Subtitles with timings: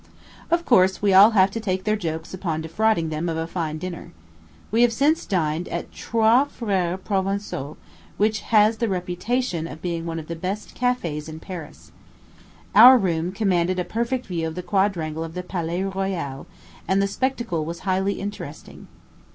[0.49, 3.45] Of course, we all have to take their jokes upon our defrauding them of a
[3.45, 4.13] fine dinner.
[4.71, 7.77] We have dined since at the Trois Frères Provençaux,
[8.17, 11.91] which has the reputation of being one of the best cafés in Paris.
[12.73, 16.47] Our room commanded a perfect view of the quadrangle of the Palais Royal,
[16.87, 18.87] and the spectacle was highly interesting.